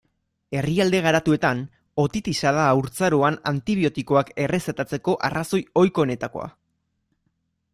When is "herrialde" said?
0.59-1.01